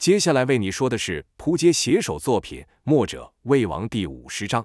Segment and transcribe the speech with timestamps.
[0.00, 4.64] 接下来为你说的是扑街写手作品《墨者魏王》第五十章。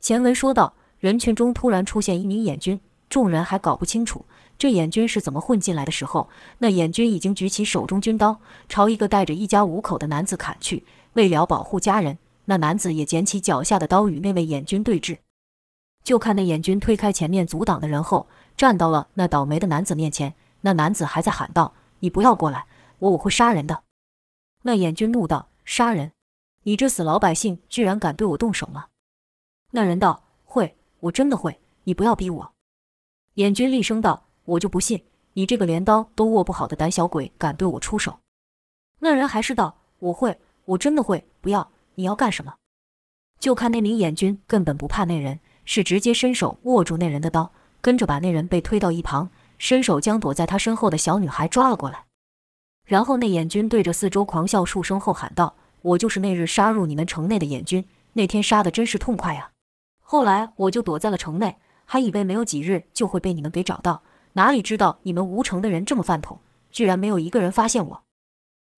[0.00, 4.26] 前文说到，人群中突然出现一名眼军，众人还搞不清楚
[4.58, 6.28] 这眼军是怎么混进来的时候，
[6.58, 10.84] 那眼军已经举起手中军刀，朝一个带着一家五口的男子砍去。
[11.12, 15.18] 为了保护家人，那男子也捡起脚下的刀与那位眼军对峙。
[16.02, 20.34] 就看那眼军推开前面阻挡的人后，站到了那倒霉的男子面前。
[20.62, 22.66] 那男子还在喊道：“你不要过来，
[22.98, 23.84] 我我会杀人的。”
[24.62, 26.12] 那眼军怒道：“杀人？
[26.62, 28.86] 你这死老百姓，居然敢对我动手吗？”
[29.72, 31.60] 那人道：“会，我真的会。
[31.84, 32.52] 你不要逼我。”
[33.34, 38.20] 眼军厉声道：“我就不信你这个连刀都握不好的胆小鬼敢对我出手。”
[39.00, 41.26] 那人还是道：“我会，我真的会。
[41.40, 42.54] 不要，你要干什么？”
[43.40, 47.50] 就看那名眼军根本不怕那人，是直接伸手握住那人的刀，
[47.80, 52.06] 跟着把那人被推到一旁，伸手将躲在他身后的小女孩抓了过来。
[52.92, 59.50] 然后那眼军对着四周狂笑数声后喊道：“我就是那日杀入你们城内的眼军，那天杀的真是痛快呀！
[60.02, 64.02] 后来我就躲在了城内，还以为没有几日就会被你们给找到，
[64.34, 66.38] 哪里知道你们吴城的人这么饭桶，
[66.70, 68.02] 居然没有一个人发现我。”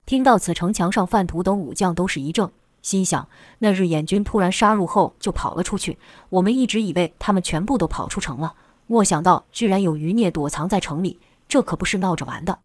[0.06, 8.54] 听到此，城墙上范图等武将都是一怔，心想：那日眼军突然杀入后就跑了出去，我们一直以为他们全部都跑出城了，
[8.86, 12.60] 没想到居然有余孽躲藏在城里，这可不是闹着玩的。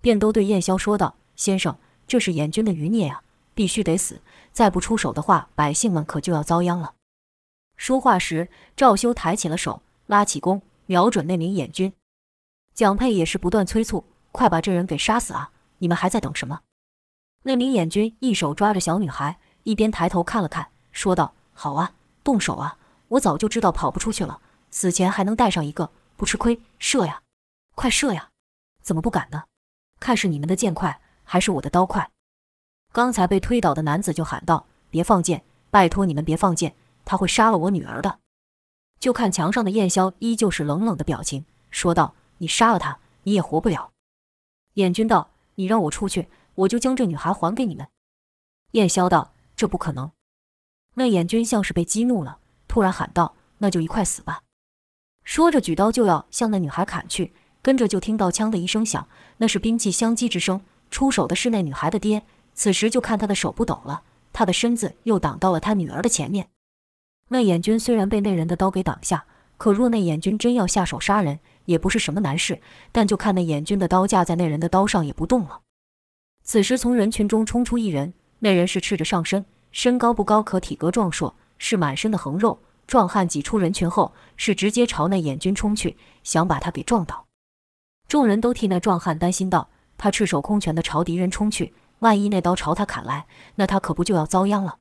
[0.00, 3.22] 便都对燕萧说道：“先生，这是演军的余孽啊，
[3.54, 4.20] 必须得死！
[4.52, 6.94] 再不出手的话，百姓们可就要遭殃了。”
[7.76, 11.92] 说话时，赵修抬起了手，拉起弓，瞄准那名演军。
[12.74, 15.50] 蒋佩也是不断催促：“快把这人给杀死啊！
[15.78, 16.60] 你们还在等什么？”
[17.44, 22.78] 那名演军一手抓着小女孩，一边抬头看了看，说道：“好啊，动手啊！
[23.08, 26.60] 我早就知道跑不出去了，死前还能带上一个，不吃亏。
[26.78, 27.22] 射呀，
[27.74, 28.30] 快射呀！
[28.82, 29.44] 怎么不敢呢？”
[29.98, 32.10] 看是你们的剑快，还是我的刀快？
[32.92, 35.44] 刚才被推倒的男子就喊道：“别放箭！
[35.70, 36.74] 拜托你们别放箭！
[37.04, 38.20] 他会杀了我女儿的。”
[38.98, 43.92] 就看墙上的燕萧依旧是冷冷的表情，说道：“你杀了他，你也活不了。”
[44.74, 47.86] 演军道：“你让我出去，我就将这女孩还给你们。”
[48.72, 50.10] 燕萧道：“这不可能。”
[50.94, 54.42] 那演军像是被激怒了，突然喊道：“那就一块死吧！”
[55.24, 57.34] 说着举刀就要向那女孩砍去。
[57.66, 60.60] 跟着就听到枪的一声响，那是兵器相击之声。
[60.88, 62.22] 出手的是那女孩的爹。
[62.54, 66.46] 此时就看他的手不抖了，他的身子又挡到了他女儿的前面。
[67.30, 69.24] 那眼军虽然被那人的刀给挡下，
[69.56, 72.60] 可若那眼军真要下手杀人，也不是什么难事。
[72.92, 75.62] 但就看那眼军的刀架在那人的刀上也不动了。
[76.44, 82.60] 此时从人群中冲出一人，那人是赤着上身，身高不高，可体格壮硕，是满身的横肉。
[82.86, 87.25] 壮汉挤出人群后，是直接朝那眼军冲去，想把他给撞倒。
[88.08, 89.68] 众人都替那壮汉担心道
[89.98, 94.78] ：“他赤手空拳地朝敌人冲去，万一那刀朝他砍来，那他可不就要遭殃了？”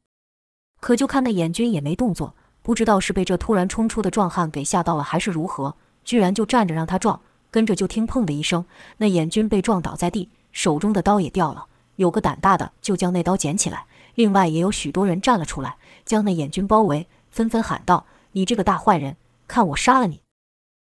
[0.82, 7.20] 可就看那眼军也没动作，不知道是被这突然冲出的壮汉给吓到了，还是如何，居然就站着让他撞。
[7.50, 8.66] 跟着就听“砰”的一声，
[8.98, 11.66] 那眼军被撞倒在地，手中的刀也掉了。
[11.96, 13.86] 有个胆大的就将那刀捡起来，
[14.16, 19.16] 另外也有许多人站了出来，将那眼军包围，纷纷喊道：“你这个大坏人，
[19.48, 20.22] 看我杀了你！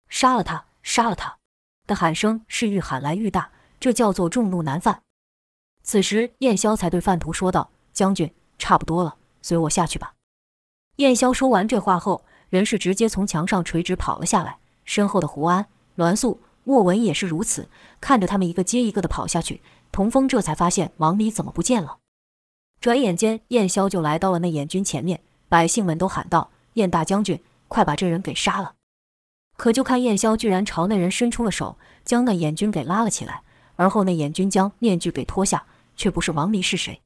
[0.07, 0.65] 杀了他！
[0.83, 1.37] 杀了他！”
[1.91, 5.01] 的喊声是愈喊来愈大，这叫做众怒难犯。
[5.83, 10.13] 此时，燕萧才对范图说道：“将军，差不多了，随我下去吧。”
[10.97, 14.59] 燕萧说完这话后，人是直接从墙上垂直跑了下来。
[14.85, 15.65] 身后的胡安、
[15.95, 17.67] 栾素、莫文也是如此，
[17.99, 19.61] 看着他们一个接一个的跑下去。
[19.91, 21.97] 童风这才发现王离怎么不见了。
[22.79, 28.75] 转眼间，燕萧就来到了那眼军前面，百姓们都喊道：“燕大将军，快把这人给杀了！”
[29.61, 33.43] 可就看燕萧居然朝那人伸出了手，将那眼军给拉了起来。
[33.75, 36.99] 而后那眼军将面具给脱下，却不是王离是谁？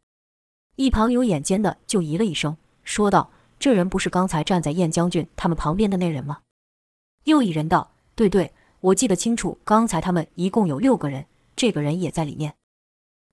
[0.78, 2.56] 一旁有眼尖的就咦了一声，
[2.86, 3.30] 说道
[3.60, 6.40] ：“这人不是刚才站在燕将军他们旁边的那人吗？”
[7.26, 11.26] 又一人道：“对对，我记得清楚，刚才他们一共有六个人，
[11.58, 12.56] 这个人也在里面。”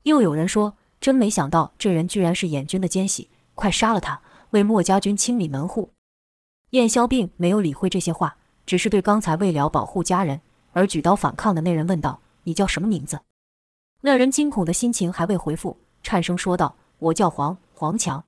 [0.03, 4.21] 又有人说：“真没想到，这人居然是演军的奸细，快杀了他，
[4.51, 5.93] 为墨家军清理门户。”
[6.71, 8.39] 燕萧并没有理会这些话。
[8.67, 10.41] 只是对刚才为了保护家人
[10.73, 13.21] 而举刀反抗的那人问道：“你叫什么名字？”
[14.03, 18.25] 那人惊恐的心情还未恢复，颤声说道：“我叫黄黄强。”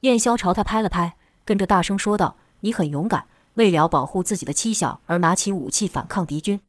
[0.00, 6.60] 燕萧朝他拍了拍，跟着大声说道：“你很勇敢，为了保护自己的妻小而拿起武器反抗敌军。”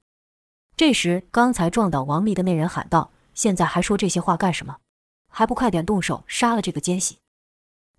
[0.76, 4.78] 这时，刚才撞倒王丽的那人喊道：“现在还说这些话干什么？
[5.30, 7.18] 还不快点动手杀了这个奸细！”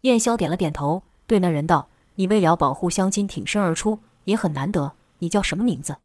[0.03, 5.97] 燕萧点了点头，对那人道：“你为了保护乡亲挺身而出。”也很难得，你叫什么名字？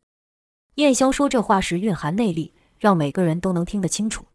[0.76, 4.26] 燕霄说这话时蕴含内力，让每个人都能听得清楚。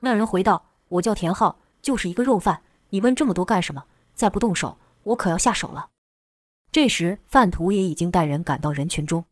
[0.00, 2.62] 那人回道：“我叫田浩，就是一个肉贩。
[2.88, 3.84] 你问这么多干什么？
[4.14, 5.90] 再不动手，我可要下手了。”
[6.72, 9.26] 这时，范图也已经带人赶到人群中。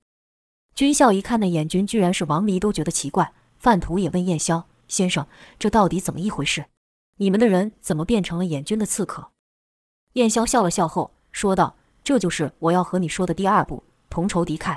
[0.75, 3.33] 军校一看那眼军居然是王离，都觉得奇怪。
[3.59, 5.27] 范图也问燕霄先生
[5.59, 6.67] ：“这到底怎么一回事？
[7.17, 9.31] 你们的人怎么变成了眼军的刺客？”
[10.15, 11.77] 燕霄笑了笑后说道
[12.11, 14.77] ：“这就是我要和你说的第二步，同仇敌忾。”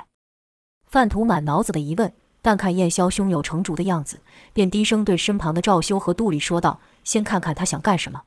[0.86, 4.20] 范图满脑子的疑问，但看燕霄胸有成竹的样子，
[4.52, 8.22] 便低声对身旁的赵修和杜丽说道：“先看看他想干什么。”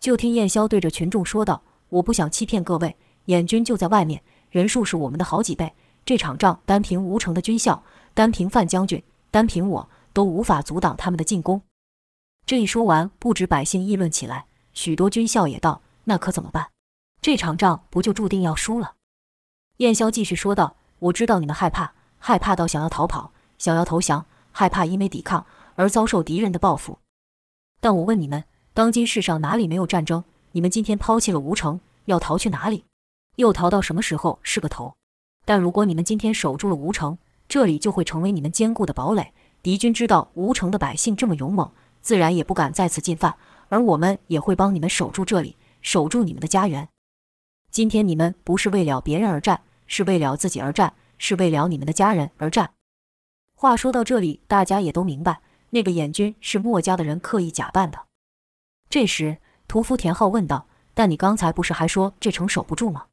[0.00, 2.96] 就听燕霄对着群众说道：“我不想欺骗各位。”
[3.26, 4.20] 燕军就在外面，
[4.50, 5.72] 人数是我们的好几倍。
[6.04, 9.00] 这场仗单凭吴城的军校，单凭范将军，
[9.30, 11.62] 单凭我都无法阻挡他们的进攻。
[12.44, 16.66] 这一说完，不止百姓议论起来，许多军校也道：“那可怎么办？
[17.26, 18.94] 这场仗不就注定要输了？”
[19.78, 20.76] 燕霄继续说道
[21.10, 25.44] ：“我知道你们害怕，害怕到想要逃跑，想要投降，害怕因为抵抗
[25.74, 27.00] 而遭受敌人的报复。
[27.80, 30.22] 但我问你们，当今世上哪里没有战争？
[30.52, 32.84] 你们今天抛弃了吴城，要逃去哪里？”
[33.34, 34.94] 又逃到什么时候是个头？
[35.44, 37.18] 但如果你们今天守住了吴城，
[37.48, 39.32] 这里就会成为你们坚固的堡垒。
[39.64, 43.34] 敌军知道吴城的百姓这么勇猛，自然也不敢再次进犯。
[43.68, 46.88] 而我们也会帮你们守住这里，守住你们的家园。
[47.70, 52.70] 今天你们不是为了别人而战，是为了自己而战，是为了你们的家人而战。
[53.54, 55.40] 话说到这里，大家也都明白，
[55.70, 58.06] 那个燕军是墨家的人刻意假扮的。
[58.88, 63.06] 这时，屠夫田浩问道：“但你刚才不是还说这城守不住吗？”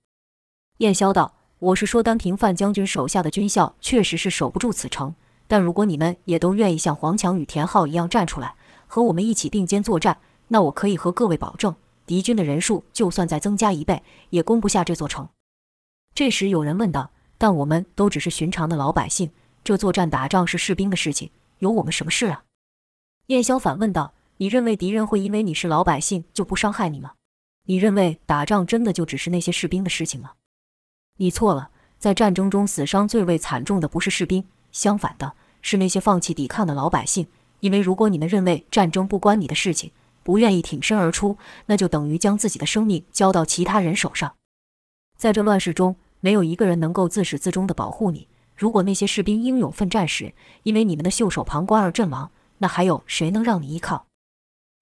[0.79, 5.15] 燕霄道：“我是说，单凭范将军手下的军校，确实是守不住此城。
[5.47, 8.55] 但如果你们也都愿意像黄强与田浩一样站出来，
[8.87, 15.29] 和我们一起并肩作战，那我可以和各位保证，敌军的人数就算再增加一倍，也攻不下这座城。”
[16.15, 19.31] 这时有人问道：“但我们都只是寻常的老百姓，
[19.63, 22.43] 这作战打仗是士兵的事情，有我们什么事啊？”
[23.27, 27.13] 燕霄反问道：“你认为敌人会因为你是老百姓就不伤害你吗？
[27.65, 30.33] 你认为打仗真的就只是那些士兵的事情吗？”
[31.17, 37.27] 你错了，在战争中死伤最为惨重的不是士兵，相反的是那些放弃抵抗的老百姓。
[37.61, 39.91] 因为如果你们认为战争不关你的事情，
[40.23, 41.37] 不愿意挺身而出，
[41.67, 44.33] 那就等于将自己的生命交到其他人手上。
[45.17, 48.27] 在这乱世中，没有一个人能够自始至终的保护你。
[48.55, 50.33] 如果那些士兵英勇奋战时，
[50.63, 54.05] 因为你们的袖手旁观而阵亡，那还有谁能让你依靠？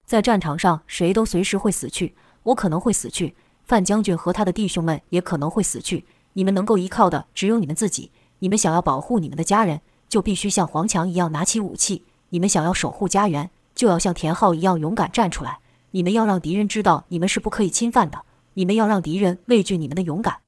[0.06, 3.34] 在战场上，谁都随时会死去，我可能会死去，
[3.64, 6.04] 范将军和他的弟兄们也可能会死去。
[6.34, 8.10] 你们能够依靠的只有你们自己。
[8.40, 15.58] 你们想要保护你们的家人，就必须像黄强一样拿起武器；你们想要守护家园，就要像田浩一样勇敢站出来。
[15.92, 18.22] 你们要让敌人知道你们是不可以侵犯的，
[18.54, 20.38] 你们要让敌人畏惧你们的勇敢。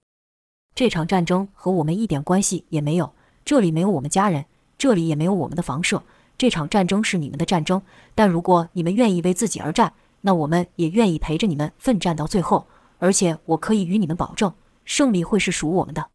[0.75, 3.13] 这场战争和我们一点关系也没有，
[3.45, 4.47] 这里没有我们家人，
[4.79, 6.03] 这里也没有我们的房舍。
[6.37, 7.83] 这场战争是你们的战争，
[8.15, 9.93] 但如果你们愿意为自己而战，
[10.23, 12.67] 那我们也愿意陪着你们奋战到最后。
[12.99, 14.53] 而且我可以与你们保证。
[14.85, 16.11] 胜利会是属我们的。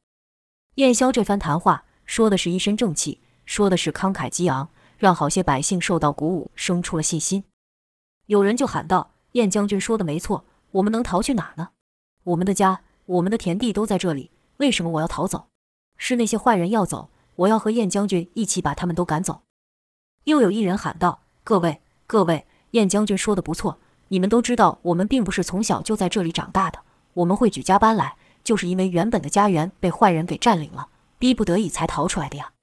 [0.76, 4.70] 燕霄这番谈话说的是一身正气，说的是慷慨激昂，
[5.00, 7.46] 让好些百姓受到鼓舞，生出了信心。
[8.28, 11.70] 有人就喊道：“燕将军说的没错，我们能逃去哪呢？
[12.26, 15.48] 我们的家、我们的田地都在这里，为什么我要逃走？
[15.98, 19.42] 是那些坏人要走，我要和燕将军一起把他们都赶走。”
[20.26, 23.80] 又有一人喊道：“各位，各位，燕将军说的不错，
[24.10, 26.80] 你们都知道，我们并不是从小就在这里长大的，
[27.14, 30.88] 我们会举家搬来。”就是因为原本的家园被坏人给占领了，
[31.20, 32.54] 逼不得已才逃出来的呀。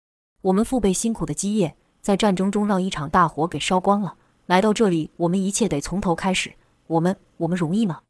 [0.40, 4.14] 我们父辈辛苦的基业，在战争中让一场大火给烧光了。
[4.46, 6.54] 来到这里，我们一切得从头开始。
[6.86, 8.02] 我们，我们容易吗？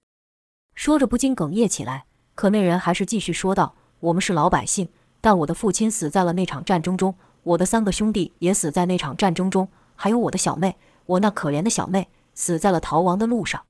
[0.75, 2.05] 说着不禁哽咽起来。
[2.35, 4.91] 可那人还是继续说道：“我们是老百姓，
[5.23, 10.77] 但我的父亲死在了那场战争中，我的三个兄弟也死在那场战争中，还有我的小妹，
[11.07, 13.65] 我那可怜的小妹，死在了逃亡的路上。”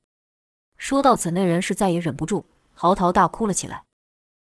[0.76, 3.84] 说到此，那人是再也忍不住，嚎啕大哭了起来。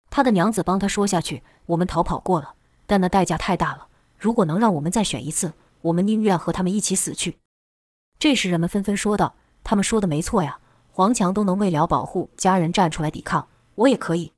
[0.10, 3.88] 他的娘子帮他说下去：“我们逃跑过了，但那代价太大了。
[4.22, 7.40] 如果能让我们再选一次，我们宁愿和他们一起死去。”
[8.20, 9.34] 这时人们纷纷说道
[9.66, 10.60] ：“他们说的没错呀，
[10.92, 14.32] 黄强都能为了保护家人站出来抵抗，我也可以。”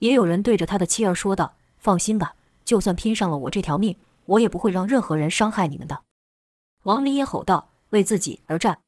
[0.00, 2.34] 也有人对着他的妻儿说道：“放心吧，
[2.64, 6.02] 就算拼上了我这条命，我也不会让任何人伤害你们的。”
[6.82, 8.80] 王林也吼道：“为自己而战！”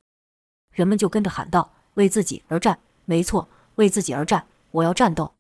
[0.75, 2.81] 人们就跟着喊道：“为自己而战！
[3.05, 4.47] 没错，为自己而战！
[4.73, 5.33] 我要战斗！”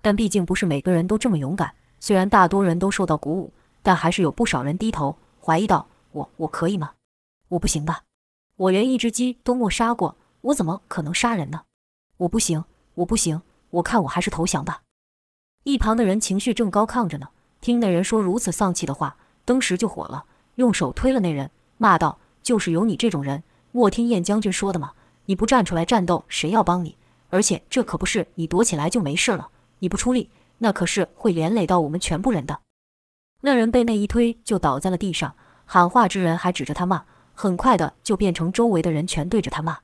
[0.00, 1.74] 但毕竟不是每个人都这么勇敢。
[1.98, 3.52] 虽然大多人都受到鼓舞，
[3.86, 6.94] 但还是有不少人低头怀疑道：“我我可以吗？
[7.50, 8.02] 我不行吧？
[8.56, 11.62] 我连一只鸡都没杀过，我怎么可能杀人呢？
[12.16, 12.64] 我不行，
[12.94, 13.40] 我不行！
[13.70, 14.82] 我看我还是投降吧。”
[15.62, 17.28] 一旁的人情绪正高亢着呢，
[17.60, 20.24] 听那人说如此丧气的话，登时就火了，
[20.56, 24.94] 用手推了那人，骂道：“就是有你这种人，莫听燕将军说的吗？
[25.26, 26.96] 你不站出来战斗，谁要帮你？
[27.30, 30.28] 而且这可不是你躲起来就没事了，你不出力，
[30.58, 32.58] 那可是会连累到我们全部人的。”
[33.46, 35.36] 那人被那一推就倒在了地上，
[35.66, 39.78] 喊话之人还指着他骂，很快的就变成周围的人全对着他骂。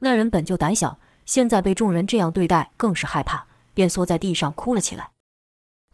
[0.00, 5.10] 那人本就胆小，现在被众人这样对待，更是害怕，便缩在地上哭了起来。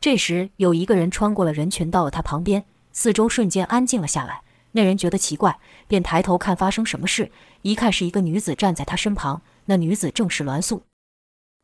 [0.00, 4.40] 这时有一个人穿过了人群，到了他旁边，四周瞬间安静了下来。
[4.73, 7.30] 那人觉得奇怪，便抬头看发生什么事，
[7.61, 10.85] 一看是一个女子站在他身旁，那女子正是栾素。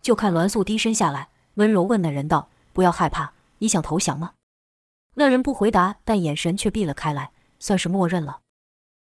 [0.03, 4.33] 就看栾素低身下来，温柔问那人道：“不要害怕，你想投降吗？”
[5.15, 8.41] 那人不回答，但眼神却避了开来，算是默认了。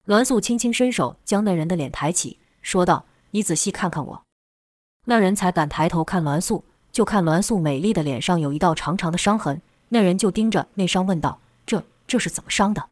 [0.06, 4.24] 栾素轻轻伸手将那人的脸抬起，说道：“你仔细看看我。”
[5.06, 9.62] 那人才敢抬头看栾素，就看栾素美丽的脸上有一道长长的伤痕。
[9.90, 12.90] 那人就盯着那伤问道：“这这是怎么伤的？”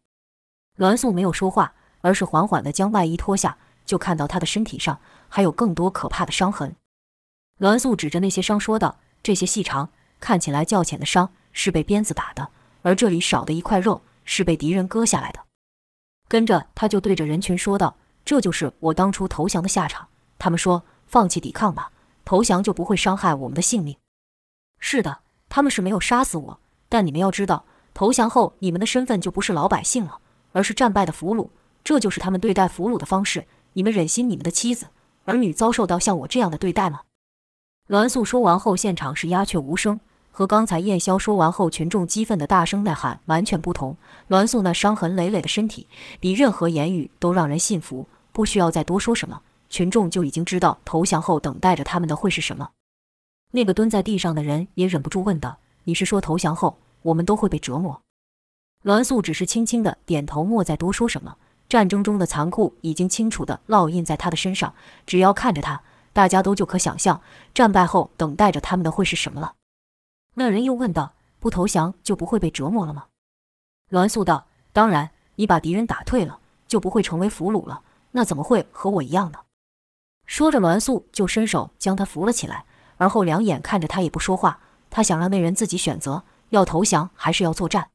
[0.78, 6.76] 栾素没有说话，而是缓缓地将外衣脱下，就看到他的身体上还有更多可怕的伤痕。
[7.60, 12.50] 栾素指着那些伤说道：“这些细长、看起来较浅的伤，是被鞭子打的。”
[12.86, 15.40] 而这里少的一块肉是被敌人割下来的。
[16.28, 20.08] 跟着他就对着人群说道：“这就是我当初投降的下场。
[20.38, 21.92] 他们说放弃抵抗吧，
[22.24, 23.98] 投降就不会伤害我们的性命。
[24.78, 27.66] 是的，他们是没有杀死我，但你们要知道，
[27.96, 30.20] 投降后你们的身份就不是老百姓了，
[30.52, 31.50] 而是战败的俘虏。
[31.84, 33.48] 这就是他们对待俘虏的方式。
[33.74, 34.90] 你们忍心你们的妻子、
[35.24, 37.02] 儿女遭受到像我这样的对待吗？”
[37.90, 40.00] 栾素说完后，现场是鸦雀无声。
[40.38, 43.96] 和刚才燕霄说完后，群众激愤的大声呐喊完全不同。
[44.28, 45.88] 栾素那伤痕累累的身体，
[46.20, 48.06] 比任何言语都让人信服。
[48.34, 52.72] 不需要再多说什么，群众就已经知道投降后等待着他们的会是什么。
[53.52, 58.02] 那个蹲在地上的人也忍不住问道：“你是说投降后我们都会被折磨？”
[58.84, 61.38] 栾素只是轻轻的点头，莫再多说什么。
[61.70, 64.74] 战争中的残酷已经清楚地烙印在他的身上，
[65.06, 67.22] 只要看着他，大家都就可想象
[67.54, 69.54] 战败后等待着他们的会是什么了。
[70.36, 73.08] 那人又问道：“不投降就不会被折磨了吗？”
[73.90, 77.82] 栾素道：“当然，你把敌人打退了，就不会成为俘虏了。
[78.12, 79.40] 那怎么会和我一样呢？”
[80.26, 82.66] 说着，栾素就伸手将他扶了起来，
[82.98, 84.60] 而后两眼看着他也不说话。
[84.90, 87.90] 他想让那人自己选择，要投降还是要作战。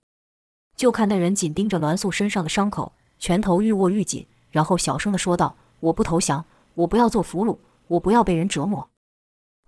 [0.77, 6.45] 就看那人紧盯着栾素身上的伤口，拳头愈握愈紧，然后小声地说道：“我不投降，
[6.75, 8.89] 我不要做俘虏，我不要被人折磨。”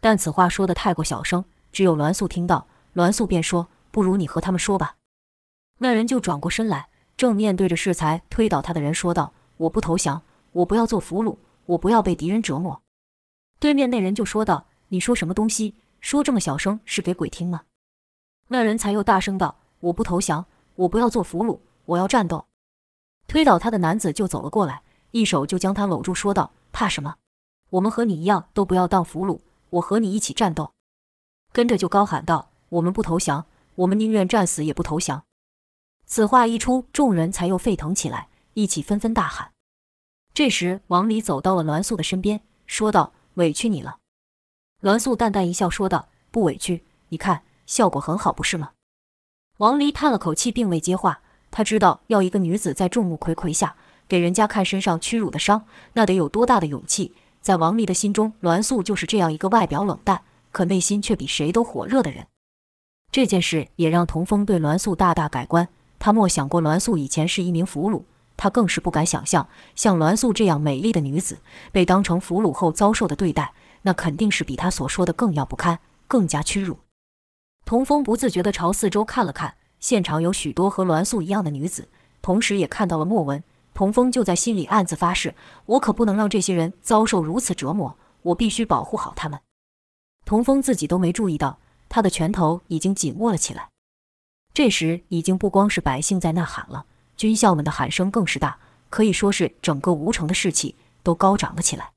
[0.00, 1.44] 但此话说得太过小声。
[1.72, 4.96] 只有栾素听到，栾素便说：“不如你和他们说吧。”
[5.78, 11.36] 那人就转过身来，正面对着适才推倒他的人说道：“我不投降，我不要做俘虏，
[11.66, 12.82] 我不要被敌人折磨。”
[13.58, 15.74] 对面那人就说道：“你说什么东西？
[16.00, 17.62] 说这么小声是给鬼听吗？”
[18.48, 22.46] 那人才又大声道：“我不投降，我不要做俘虏，我要战斗。”
[23.26, 27.14] 推倒他的男子就走了过来，一手就将他搂住，说道：“怕什么？
[27.70, 30.72] 我们和你一样，都不要当俘虏，我和你一起战斗。”
[31.52, 35.24] 跟着就高喊道：“我们不投降，我们宁愿战死也不投降。”
[36.06, 39.52] 此话一出，众人才又沸腾起来，一起纷纷大喊。
[40.34, 43.98] 这时，王离走到了栾素的身边，说道：“委屈你了。”
[44.80, 48.72] 栾素淡淡一笑，说道：“不委屈，你看效果很好，不是吗？”
[49.58, 51.20] 王离叹了口气，并未接话。
[51.50, 53.76] 他知道，要一个女子在众目睽睽下
[54.08, 57.14] 给人家看身上屈辱的伤，那得有多大的勇气。
[57.42, 62.28] 在王离的心中，栾素就是这样一个外表冷淡，可内心却比谁都火热的人，
[63.10, 65.68] 这件事也让童风对栾素大大改观。
[65.98, 68.02] 他莫想过栾素以前是一名俘虏，
[68.36, 71.38] 他更是不敢想象，像栾素这样美丽的女子
[71.72, 76.78] 被当成俘虏后遭受的对待，那肯定是比他所说的更要不堪，更加屈辱。
[77.64, 81.88] 童风不自觉地朝四周看了看，现场有许多和栾素一样的女子，
[82.20, 83.42] 同时也看到了莫文。
[83.72, 89.40] 童风就在心里暗自发誓：我可不能让这些人遭受如此折磨，我必须保护好他们。
[90.24, 93.68] 童峰自己都没注意到，他的拳头已经紧握了起来。
[94.54, 96.86] 这时，已经不光是百姓在呐喊了，
[97.16, 98.58] 军校们的喊声更是大，
[98.90, 101.90] 可以说是整个吴城的士气都高涨了起来。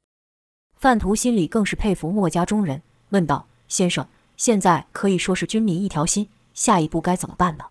[0.77, 7.65] 范图心里更是佩服墨家中人，问道：“先生，现在可以说是军民一条心，下一步该怎么办呢？”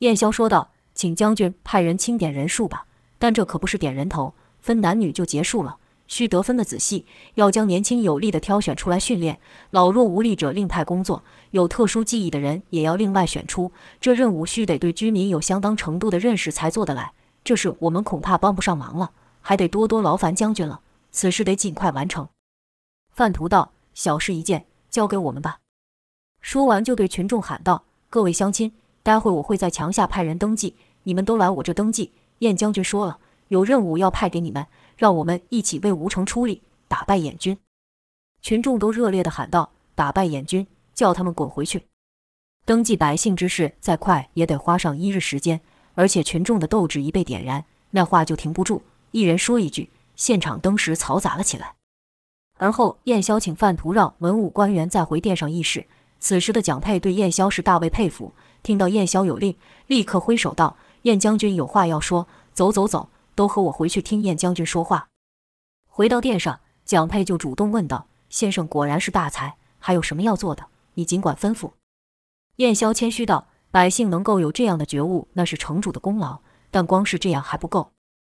[0.00, 2.86] 燕霄说道：“请将军派人清点人数吧，
[3.18, 5.78] 但这可不是点人头，分男女就结束了。”
[6.10, 9.38] 需得分得仔细，要将年轻有力的挑选出来训练，
[9.70, 13.70] 老弱无力者另派工作，有特殊技艺的人也要另外选出。
[14.00, 17.12] 这任务需得对居民有相当程度的认识才做得来，
[17.44, 20.80] 这事我们恐怕帮不上忙了，还得多多劳烦将军了。
[21.12, 22.28] 此事得尽快完成。
[23.12, 25.58] 范图道：“小事一件，交给我们吧。”
[26.42, 28.72] 说完就对群众喊道：“各位乡亲，
[29.04, 30.74] 待会我会在墙下派人登记，
[31.04, 32.10] 你们都来我这登记。
[32.40, 34.66] 燕将军说了，有任务要派给你们。”
[35.00, 37.56] 让我们一起为吴城出力，打败燕军。”
[38.42, 41.86] 群众都热烈地喊道：“打败燕军，叫他们滚回去！”
[42.66, 45.58] 登记百姓之事再快也得花上一日时间，
[45.94, 51.76] 而且群众的斗志一被点燃，那话就停不住，一人说一句，现场登时嘈杂了起来。
[52.58, 55.86] 而后，燕萧请范图让文武官员再回殿上议事。
[56.18, 63.08] 此时的蒋佩对燕萧是大为佩服，听到燕萧有令，立刻挥手道：“燕将军有话要说，走走走，
[63.40, 65.08] 都和我回去听燕将军说话。”
[65.88, 70.66] 回到殿上，蒋佩就主动问道：“先生果然是大才，还有什么要做的？
[70.92, 71.70] 你尽管吩咐。”
[72.56, 77.92] 燕萧谦虚道：“百姓能够有这样的觉悟，那是城主的功劳，但光是这样还不够。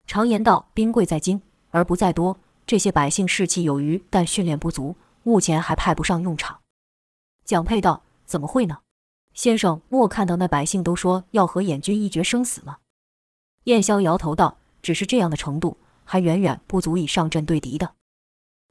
[0.09, 2.37] 常言道，兵贵在精，而不在多。
[2.67, 6.59] 这些百姓士气有余，但训练不足，目前还派不上用场。”
[7.47, 8.79] 蒋佩道：“怎么会呢？
[9.35, 12.79] 先生莫看到那百姓都说要和燕军一决生死吗？”
[13.65, 17.95] 燕萧摇头道：“只是这样的程度，还远远不足以上阵对敌的。”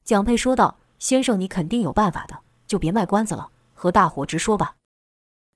[0.04, 4.76] 蒋佩说道：“先生你肯定有办法的，就别卖关子了，和大伙直说吧。”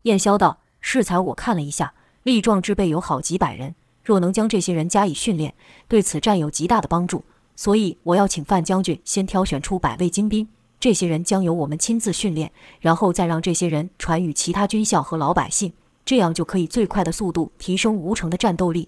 [0.03, 5.53] 燕萧道：“适才我看了一下，力壮之辈有好几百人，若能将这些人加以训练，
[5.87, 7.23] 对此战有极大的帮助。
[7.55, 10.47] 所以我要请范将军先挑选出百位精兵。”
[10.79, 15.73] 这些人将由我们亲自训练，然后再让这些人传与其他军校和老百姓，
[16.05, 18.87] 这样就可以最快的速度提升吴城的战斗力。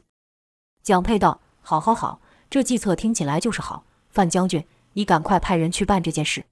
[0.81, 3.85] 蒋佩道：“好，好，好，这计策听起来就是好。
[4.09, 6.45] 范将军，你赶快派人去办这件事。”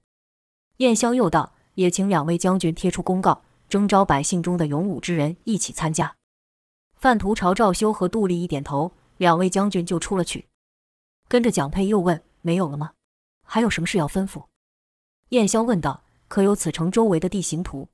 [0.78, 6.16] 燕萧又道：“也请两位将军贴出公告，征召百姓中的勇武之人一起参加。”
[6.96, 10.48] 范图朝赵修和杜丽一点头，两位将军就出了去。
[11.28, 12.92] 跟着蒋佩又问：“没有了吗？
[13.46, 14.44] 还有什么事要吩咐？”
[15.30, 17.88] 燕萧问道：“可有此城周围的地形图？”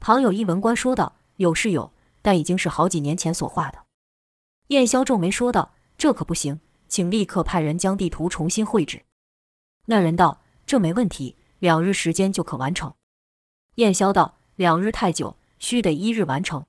[0.00, 1.92] 旁有一文官说道：“有是有，
[2.22, 3.78] 但已经是好几年前所画的。”
[4.68, 9.02] 燕萧皱眉说道：“这可不行，请立刻派人将地图重新绘制。”
[9.84, 12.94] 那人道：“这没问题，两日时间就可完成。”
[13.76, 16.64] 燕萧道：“两日太久，须得一日完成。”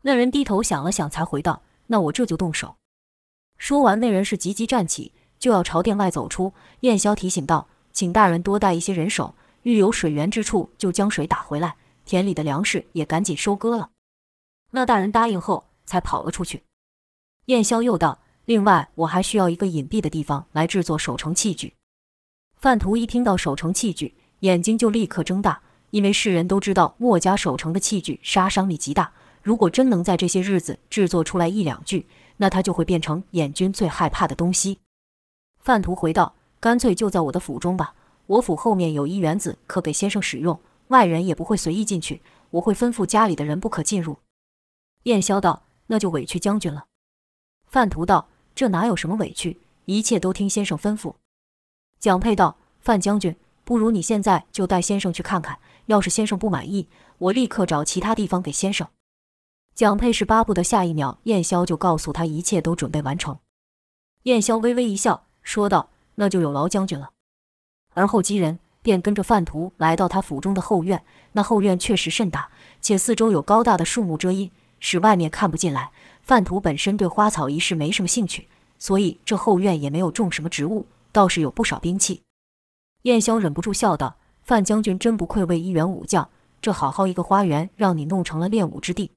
[0.00, 2.78] 那人低头想了想，才回道：“那我这就动手。”
[3.58, 6.54] 说完，那人是急急站起，就要朝殿外走出。
[6.80, 7.68] 燕萧提醒道。
[7.92, 13.90] 请大人多带一些人手，遇有水源之处就将水打回来，田里的粮食也赶紧收割了。
[14.72, 16.64] 那大人答应后，才跑了出去。
[17.46, 21.74] 燕萧又道：“另外，我还需要一个隐蔽的地方来制作守城器具。”
[22.56, 32.06] 范图一听到守城器具，眼睛就立刻睁大，因为世人都知道墨家守城的器具杀伤力极大，如果真能在这些日子制作出来一两具，
[32.38, 34.78] 那他就会变成燕军最害怕的东西。
[35.60, 36.34] 范图回道。
[36.58, 37.94] 干脆就在我的府中吧，
[38.26, 42.22] 我府后面有一园子，可给先生使用，外人也不会随意进去。
[42.50, 44.16] 我会吩咐家里的人不可进入。
[45.04, 46.86] 燕萧道：“那就委屈将军了。”
[47.68, 51.14] 范图道：“这哪有什么委屈，一切都听先生吩咐。”
[52.00, 56.88] 蒋佩道：“范将军，不如你现在就带先生去看看，要是先生不满意，
[57.18, 58.88] 我立刻找其他地方给先生。”
[59.76, 63.38] 蒋佩是巴不得下一秒燕萧就告诉他一切都准备完成。
[64.24, 65.90] 燕萧微微一笑，说道。
[66.18, 67.10] 那就有劳将军了。
[67.92, 71.04] 而后几人便跟着范图来到他府中的后院。
[71.32, 75.90] 那后院确实甚大，且四周有高大的树木遮阴，使外面看不进来。
[76.26, 78.48] 范图本身对花草一事没什么兴趣，
[78.80, 82.20] 所以这后院也没有种什么植物，倒是有不少兵器。
[83.02, 86.28] 燕萧忍不住笑道：“范将军真不愧为一员武将，
[86.60, 89.12] 这好好一个花园，让你弄成了练武之地。”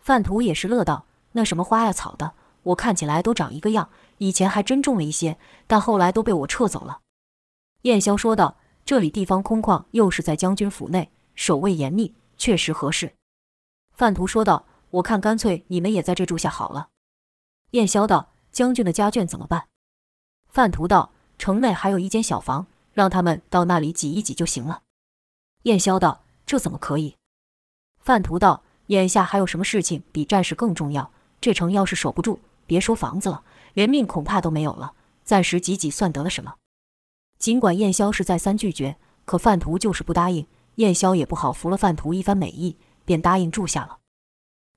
[0.00, 7.00] 范图也是乐道：“那什么花呀草的，我看起来都长一个样。”以前还真种了一些，但后来都被我撤走了。
[7.82, 13.12] 燕萧说道：“这里地方空旷，又是在将军府内，守卫严密，确实合适。”
[13.92, 16.88] 范图说道：“我看干脆你们也在这住下好了。”
[17.72, 19.68] 燕萧道：“将军的家眷怎么办？”
[20.48, 24.82] 范图道：“城内还有一间小房，让他们到那里挤一挤就行了。”
[25.64, 27.16] 燕萧道：“这怎么可以？”
[28.00, 31.10] 范图道：“眼下还有什么事情比战事更重要？
[31.40, 34.92] 这城要是守不住，别说房子了。”连命恐怕都没有了，
[35.24, 36.56] 暂时挤挤算得了什么？
[37.38, 40.46] 尽管燕萧是再三拒绝，可范图就是不答应。
[40.74, 42.76] 燕萧也不好拂了范图一番美意，
[43.06, 44.00] 便答应住下了。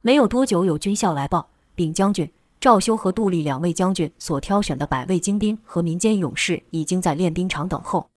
[0.06, 8.12] 没有多久，有军校来报，禀将军，赵修和杜立两位将军所挑选的百位精兵和民间勇士已经在练兵场等候。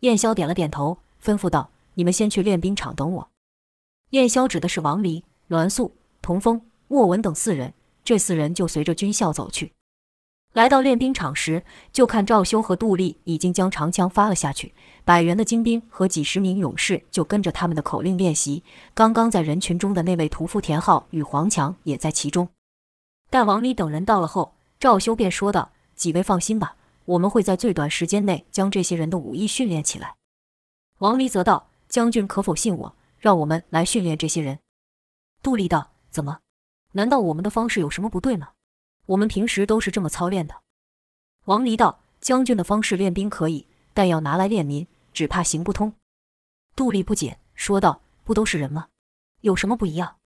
[0.00, 3.30] 燕霄点了点头，吩咐道：“你们先去练兵场等我。”
[4.12, 7.72] 燕霄指的是王离、栾素、童风、莫文等四人，
[8.04, 9.72] 这四人就随着军校走去。
[10.56, 14.72] 来到练兵场时，就看赵修和杜丽已经将长枪发了下去，
[15.04, 18.64] 百员的精兵和几十名勇士就跟着他们的口令练习。
[18.94, 22.48] 刚刚在人群中的那位屠夫田浩与黄强也在其中。
[23.28, 30.14] 待王离等人到了后，赵修便说道：“几位放心吧，我们会在最短时间内将这些人的武艺训练起来。”
[31.00, 34.60] 王离则道：“将军可否信我，让我们来训练这些人？”
[35.44, 36.38] 杜丽道：“怎么？
[36.92, 38.52] 难道我们的方式有什么不对吗？
[39.06, 40.54] 我们平时都是这么操练的。”
[41.46, 45.92] 王离道：“将军的方式练兵可以，但要拿来练民，只怕行不通。”
[46.76, 48.88] 杜丽不解，说道：“不都是人吗？
[49.40, 50.16] 有什么不一样？”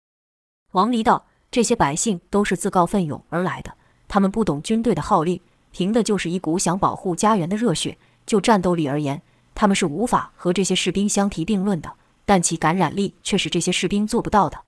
[0.72, 3.76] 王离道：“这些百姓都是自告奋勇而来的，
[4.08, 5.40] 他们不懂军队的号令，
[5.72, 7.98] 凭的就是一股想保护家园的热血。
[8.24, 9.20] 就战斗力而言，
[9.54, 11.92] 他们是无法和这些士兵相提并论的，
[12.24, 14.64] 但其感染力却是这些士兵做不到的。”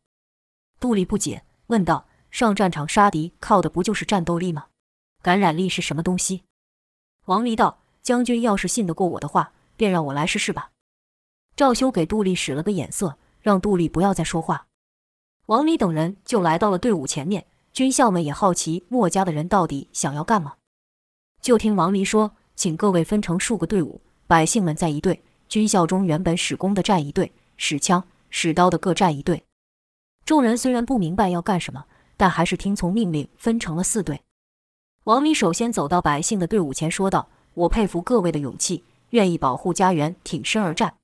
[0.80, 4.66] 杜丽不解，问道：“上战场杀敌，靠的不就是战斗力吗？
[5.22, 6.42] 感染力是什么东西？”
[7.26, 10.70] 王离道：“将军要是信得过我的话，便让我来试试吧。”
[11.54, 14.66] 赵修给杜丽使了个眼色，让杜丽不要再说话。
[15.46, 20.54] 王离等人就来到了队伍前面，军校们也好奇墨家的人到底想要干嘛。
[21.40, 29.44] 就听王离说：“请各位分成数个队伍，百姓们在一队，军校中原本使弓的站一队，使枪、使刀的各站一队。”
[30.24, 31.84] 众人虽然不明白要干什么，
[32.22, 34.22] 但还是听从命令，分成了四队。
[35.02, 40.98] 王离首先走到百姓的队伍前，说道：“我佩服各位的勇气，愿意保护家园，挺身而战。”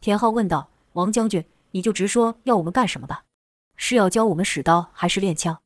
[0.00, 3.24] 田浩问道：“王将军，你就直说要我们干什么吧？
[3.74, 5.60] 是要教我们使刀，还是练枪？”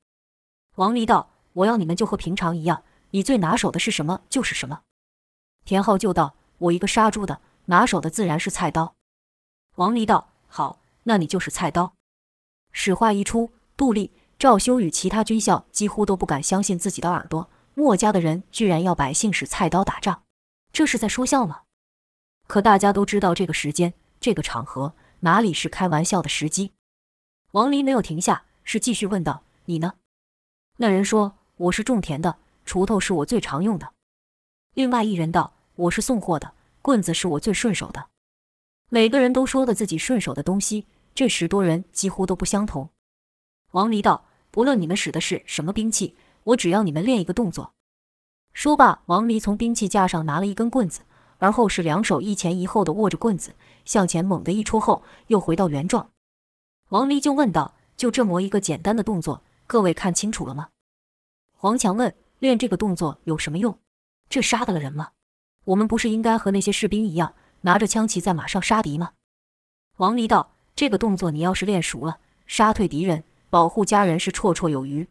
[0.76, 4.80] 王离道：“我要你们就和平常一样，你最拿手的是什么就是什么。”
[5.66, 8.94] 田浩就道：“我一个杀猪的，拿手的自然是菜刀。”
[9.76, 11.92] 王离道：“好，那你就是菜刀。”
[12.72, 14.10] 此话一出，杜丽、
[14.40, 17.50] 赵修与其他军校几乎都不敢相信自己的耳朵。
[17.74, 20.22] 墨家的人居然要百姓使菜刀打仗，
[20.72, 21.64] 这是在说笑吗？
[22.46, 26.72] 可大家都知道，这个时间、这个场合哪里是开玩笑的时机？
[27.50, 29.96] 王离没有停下，是继续问道：“你呢？”
[30.79, 31.37] 那人说
[31.68, 33.92] ：“我是种田的，锄头是我最常用的。”
[34.72, 38.09] 另外一人道：“我是送货的，棍子是我最顺手的。”
[38.88, 40.87] 每个人都说了自己顺手的东西。
[41.14, 42.88] 这十多人几乎都不相同。
[43.72, 47.72] 王离道：“不论你们使的是什么兵器，我只要你们练一个动作。”
[48.52, 51.02] 说罢，王离从兵器架上拿了一根棍子，
[51.38, 56.10] 而后是两手一前一后的握着棍子，向前猛地一戳后，又回到原状。
[56.88, 60.70] 王离就问道：“就这么一个简单的动作，各位看清楚了吗？”
[61.56, 63.78] 黄强问：“练这个动作有什么用？
[64.28, 65.10] 这杀得了人吗？
[65.64, 69.12] 我们不是应该和那些士兵一样，拿着枪骑在马上杀敌吗？”
[69.98, 70.52] 王离道。
[70.76, 75.06] 这个动作你要是练熟了，杀退敌人，保护家人是绰绰有余。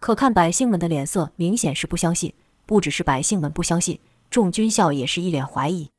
[0.00, 2.34] 可看百姓们的脸色，明显是不相信。
[2.66, 5.90] 不只是百姓们不相信，众军校也是一脸怀疑。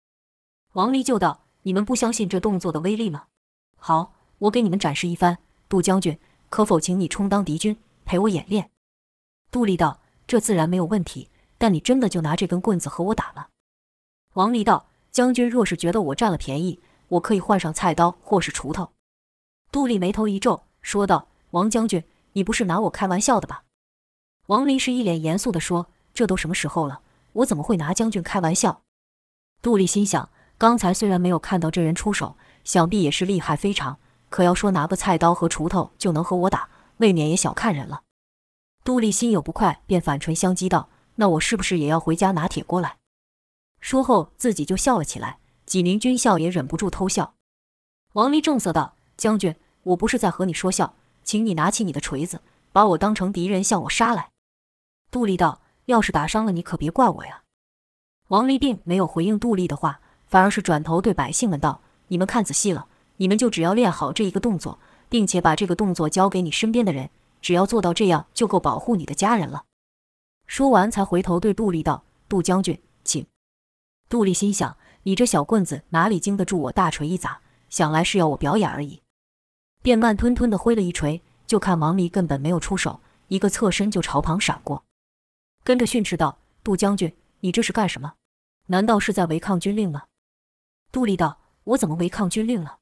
[0.74, 3.26] 王离就道：“你们不相信这动作的威力吗？
[3.76, 5.38] 好，我给你们展示一番。
[5.68, 6.18] 杜将军，
[6.50, 8.72] 可否请你充当敌军，陪我演练？”
[9.52, 11.30] 杜丽道：“这自然没有问题。
[11.58, 13.50] 但你真的就拿这根棍子和我打了？”
[14.36, 16.80] 王离道：“将军若是觉得我占了便宜。”
[17.12, 18.94] 我可以换上菜刀或是锄头。
[19.70, 23.64] 杜丽眉头一皱，说道：“王将军，你不是拿我开玩笑的吧？”
[24.48, 27.02] 王林是一脸严肃地说：“这都什么时候了，
[27.34, 28.82] 我怎么会拿将军开玩笑？”
[29.62, 34.00] 杜丽心想：刚才虽然没有看到这人出手，想必也是厉害非常。
[34.30, 38.04] 可要说拿个菜刀和锄头就能和我打，未免也小看人了。
[38.84, 42.98] 杜丽心有不快，便反唇相讥道：“那我是不是也要回家拿铁锅来？”
[43.80, 45.40] 说后自己就笑了起来。
[45.66, 47.36] 几名军校也忍不住偷笑。
[48.14, 54.30] 王离正色道：“将军，我不是在和你说笑，请你拿起你的锤子，把我当成敌人向我杀来。”
[55.12, 57.44] 杜丽道：“要是打伤了你，可别怪我呀。”
[58.30, 64.80] 王离并没有回应杜丽的话，反而是转头对百姓们道：“你们看仔细了，你们就只要练好这一个动作，
[65.10, 67.10] 并且把这个动作交给你身边的人，
[67.42, 69.66] 只要做到这样，就够保护你的家人了。”
[70.48, 73.26] 说完，才回头对杜丽道：“杜将军，请。”
[74.10, 74.78] 杜丽心想。
[75.04, 77.42] 你这小棍子哪里经得住我大锤一砸？
[77.72, 79.01] 想来是要我表演而已，
[79.82, 81.22] 便慢吞吞地挥了一锤。
[81.48, 84.86] 就看王离根本没有出手，一个侧身就朝旁闪过，
[85.66, 88.14] 跟着训斥道：“杜将军，你这是干什么？
[88.68, 90.04] 难道是在违抗军令吗？”
[90.94, 92.78] 杜丽道：“我怎么违抗军令了？”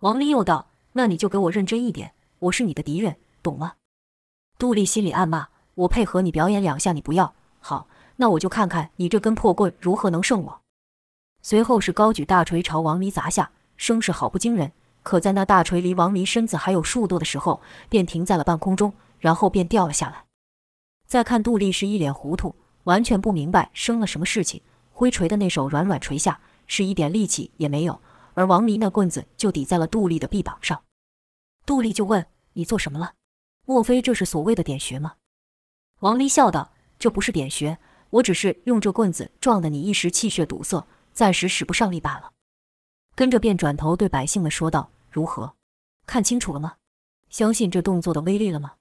[0.00, 3.74] 王离又道：“那你就给我认真一点，我是你的敌人，懂吗？”
[4.56, 7.34] 杜丽心里暗骂：“我配合你表演两下，你不要？
[7.58, 10.60] 好，那我就看看你这根破棍如何能胜我。”
[11.42, 14.70] 随后是高举大锤朝王离砸下，声势好不惊人。
[15.02, 20.24] 可在那大锤离王离身子还有数度的时候，便停在了半空中，然后便掉了下来。
[21.06, 24.62] 再看杜丽是一脸糊涂，完全不明白生了什么事情。
[24.92, 28.00] 挥锤的那手软软垂下，是一点力气也没有，
[28.34, 30.82] 而王离那棍子就抵在了杜丽的臂膀上。
[31.64, 33.14] 杜丽就问：“你做什么了？
[33.64, 35.14] 莫非这是所谓的点穴吗？”
[36.00, 37.78] 王离笑道：“这不是点穴，
[38.10, 42.30] 我只是用这棍子撞得你一时气血堵塞，暂时使不上力罢了。”
[43.14, 45.54] 跟着便转头对百姓们说道：“如何？
[46.06, 46.74] 看清楚了吗？
[47.28, 48.74] 相信这动作的威力了吗？”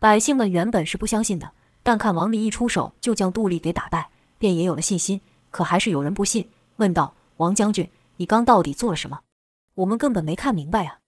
[0.00, 5.20] 百姓们原本是不相信的，但看王离一出手就将杜丽给打败，便也有了信心。
[5.50, 9.20] 可还是有人不信，问道：“王将军，你刚到底做了什么？
[9.74, 11.00] 我们根本没看明白呀。”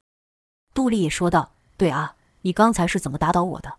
[0.75, 3.79] 杜丽也说道：“对啊，你刚才是怎么打倒我的？”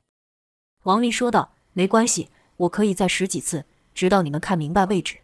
[0.83, 5.19] 王离说道：“没关系，我可以再使几次，直到你们看明白为止。”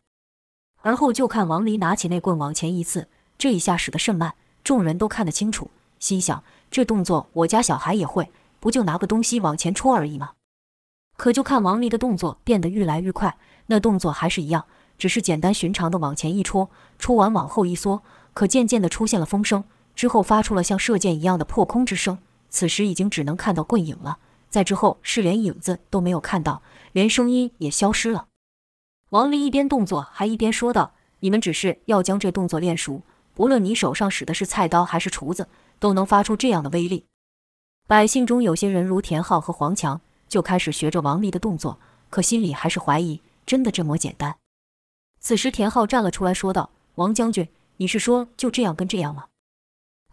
[0.82, 10.34] 而后就看王离拿起那棍往前一刺，这一下使得甚慢，众人都看得清楚，心想：这动作我家小孩也会，不就拿个东西往前戳而已吗？
[11.15, 14.65] 可就看王离的动作变得愈来愈快，那动作还是一样，
[14.97, 19.63] 只是简单寻常的往前一戳，戳完往后一缩，可渐渐的出现了风声，
[19.95, 22.17] 之后发出了像射箭一样的破空之声。
[22.49, 24.17] 此时已经只能看到棍影了。
[24.49, 28.28] 在之后是连影子都没有看到，连声音也消失了。
[29.12, 35.47] 王离一边动作还一边说道：“你们只是要将这动作练熟，不论你手上使的是菜刀还是厨子，
[35.79, 37.05] 都能发出这样的威力。”
[37.87, 44.35] 百姓中有些人如田浩和黄强，就开始学着王离的动作，可心里还是怀疑，真的这么简单？
[45.19, 49.25] 此时田浩站了出来，说道：“王将军，你是说就这样跟这样吗？”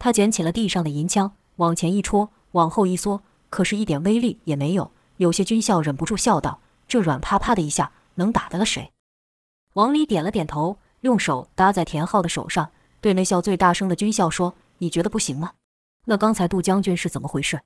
[0.01, 3.23] 他捡起了地上的银枪，往前一戳，往后一缩。
[3.49, 4.91] 可是，一点威力也没有。
[5.19, 8.93] 有些军校忍不住笑道：“这软趴趴的一下，能打得了谁？”
[9.75, 15.53] 王离点了点头，用手搭在田浩的手上，对那笑最大声的军校说：“你觉得不行吗？
[16.07, 17.61] 那刚才杜将军是怎么回事？”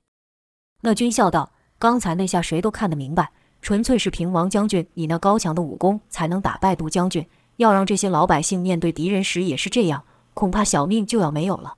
[0.81, 7.27] 那军校道：“刚才那下谁都看得明白，纯粹是凭王将军你那高强的武功才能打败杜将军。
[7.57, 11.75] 要让这些老百姓面对敌人时也是这样，恐怕小命就要没有了。”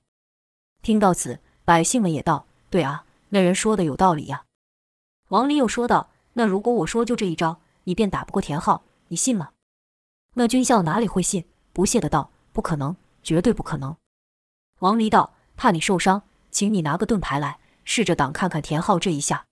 [0.82, 4.44] 听到此，百姓们也道：“对啊。”那人说的有道理呀，
[5.30, 9.50] 王林又说道：“那如果我说就这一招，你便打不过田浩，你信吗？”
[10.38, 11.46] 那军校哪里会信？
[11.74, 13.96] 不屑的道：“不可能，绝对不可能。”
[14.80, 19.46] 王离道：“怕你受伤，请你拿个盾牌来，试着挡看看田浩这一下。”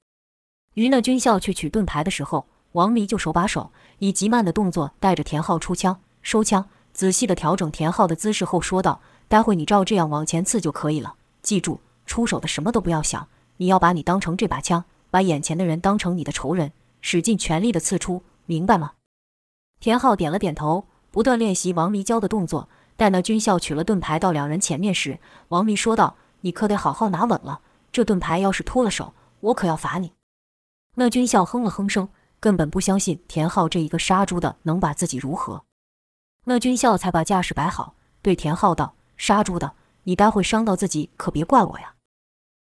[0.75, 18.93] 于那军校去取盾牌的时候，王离就手把手以极慢的动作带着田浩出枪、收枪，仔细的调整田浩的姿势后说道：“待会你照这样往前刺就可以了，记住，出手的什么都不要想。”你要把你当成这把枪，把眼前的人当成你的仇人，使尽全力的刺出，明白吗？
[19.79, 22.69] 田浩点了点头，不断练习王离教的动作。
[23.01, 27.61] 待那军校取了盾牌到两人前面时，王离说道：“你可得好好拿稳了，
[27.91, 30.13] 这盾牌要是脱了手，我可要罚你。”
[30.93, 32.09] 那军校哼了哼声，
[32.39, 35.63] 根本不相信田浩这一个杀猪的能把自己如何。
[36.45, 41.95] 那军校才把架势摆好，对田浩道：“杀猪的，你待会伤到自己，可别怪我呀。”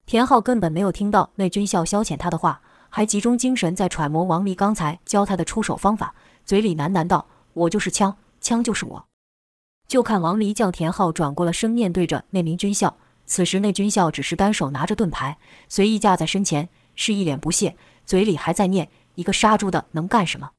[0.04, 2.60] 田浩根本没有听到那军校消遣他的话，
[2.90, 6.14] 还集中精神在揣摩王离刚才教他的出手方法，
[6.44, 9.02] 嘴里喃喃道：“我就是枪，枪就是我。”
[9.88, 12.98] 就看王离将田浩转过了身，面对着那名军校。
[13.24, 17.74] 此时那军校只是单手拿着盾牌，随意架在身前，是一脸不屑，
[18.05, 20.51] 嘴里还在念：“一个杀猪的能干什么？”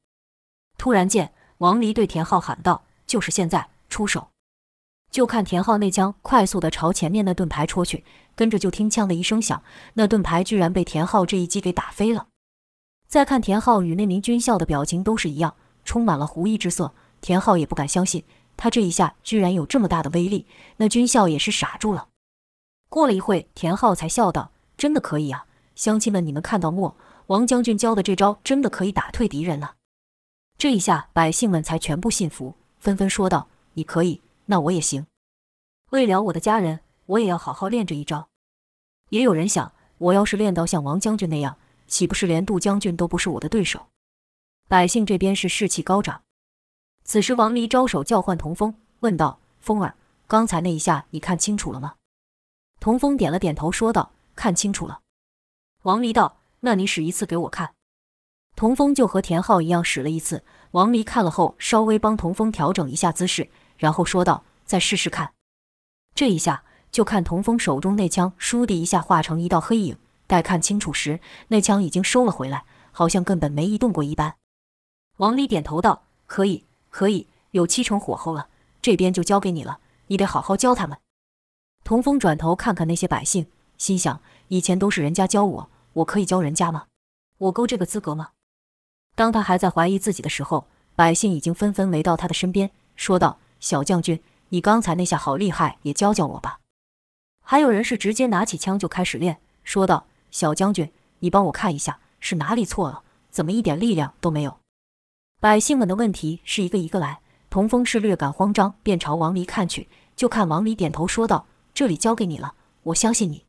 [0.76, 4.28] 突然间，王离对田浩喊道：“就是现在，出手！”
[5.10, 9.62] 就看田浩那枪快速地朝前面那盾牌戳去，跟着就听“枪”的一声响，
[9.94, 12.28] 那盾牌居然被田浩这一击给打飞了。
[13.08, 16.94] 再看田浩与那名军校的表情都是一样，充满了狐疑之色。
[17.20, 18.24] 田浩也不敢相信，
[18.60, 20.46] 他这一下居然有这么大的威力。
[20.76, 22.08] 那军校也是傻住了。
[22.90, 26.94] 过了一会，田浩才笑道：“真的可以啊，乡亲们，你们看到没？
[27.28, 29.76] 王将军教的这招真的可以打退敌人了。”
[30.58, 35.06] 这一下，百姓们才全部信服，纷纷说道：“你可以。”那我也行，
[35.90, 38.28] 为了我的家人，我也要好好练这一招。
[39.08, 43.86] 也有人想，我要是练到像王将军那样，岂不是连杜将军都不是我的对手？
[44.68, 46.22] 百姓这边是士气高涨。
[47.10, 49.96] 此时，王离招手叫唤童风，问道：“风儿，
[50.28, 51.94] 刚才那一下你看清楚了吗？”
[52.78, 55.00] 童风点了点头，说道：“看清楚了。”
[55.82, 57.74] 王离道：“那你使一次给我看。”
[58.54, 60.44] 童风就和田浩一样使了一次。
[60.70, 63.50] 王离看了后，稍微帮童风调整一下姿势。
[63.76, 65.32] 然后说道：“再试试看。”
[66.14, 69.98] 这一下，就看童风手中那枪“倏”地一下化成一道黑影。
[70.28, 71.18] 待看清楚时，
[71.48, 74.36] 那枪已经收了回来，好像根本没移动过一般。
[75.16, 78.48] 王离点头道：“可以，可以，有七成火候了。
[78.82, 80.98] 这边就交给你了，你得好好教他们。”
[81.82, 83.46] 童风转头看看那些百姓，
[83.78, 86.86] 心想：以前都是人家教我，我可以教人家吗？
[87.38, 88.30] 我够这个资格吗？
[89.14, 93.38] 当他还在怀疑自己的时候，百姓已经纷纷围到他的身边，说道。
[93.60, 96.60] 小将军，你刚才那下好厉害，也教教我吧。
[97.44, 104.59] 还有人是直接拿起枪就开始练，说道：“小将军，你帮我看一下是哪里错了，怎么一点力量都没有？”
[105.40, 107.20] 百姓们的问题是一个一个来。
[107.48, 113.46] 童风是略感慌张，便朝王离看去，就看王离点头说道：“这里交给你了，我相信你。”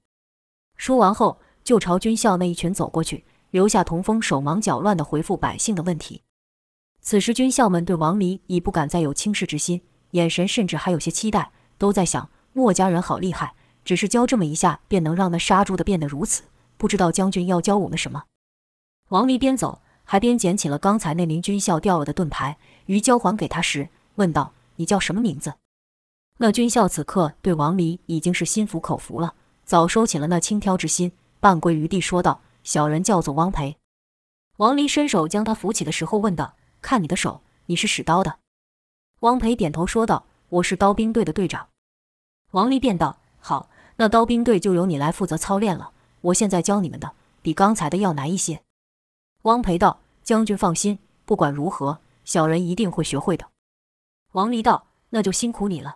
[0.78, 6.22] 说完后，就朝军校那一群走过去，留下童风手忙脚乱地回复百姓的问题。
[7.02, 16.44] 此时，军校们对王离已不敢再有轻视之心，眼神甚至还有些期待，都在想：墨家人好厉害，只是教这么一下，便能让那杀猪的变得如此。
[16.78, 18.24] 不知道将军要教我们什么？
[19.10, 25.54] 王离边走还边捡起了刚才那名军校掉了的盾牌，于交还给他时，问道：“你叫什么名字？”
[26.40, 33.78] 那军校此刻对王离已经是心服口服了，早收起了那轻佻之心，半跪于地说道：“小人叫做汪培。”
[34.60, 36.56] 王离伸手将他扶起的时候，问道。
[36.82, 38.40] 看你的手，你是使刀的。
[39.22, 40.26] 汪培点头说道
[40.60, 41.70] ：“我是刀兵队的队长。”
[42.52, 45.92] 王离便道：“好，那刀兵队就由你来负责操练了。
[46.20, 48.62] 我现在教你们的，比刚才的要难一些。”
[49.44, 53.48] 汪培道：“将军放心，不管如何，小人一定会学会的。”
[54.34, 55.96] 王离道：“那就辛苦你了。”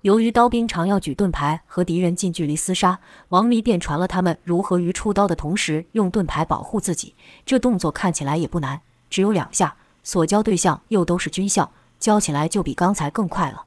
[0.00, 7.14] 由于刀兵常要举盾牌和敌人近距离厮杀，王离便传了他们如何于出刀的同时用盾牌保护自己。
[7.46, 9.76] 这动作看起来也不难，只有两下。
[10.02, 13.66] 所教对象又都是军校，教起来就比刚才更快了。